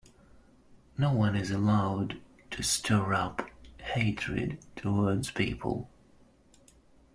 [0.97, 2.19] No one is allowed
[2.49, 5.91] to stir up hatred towards people.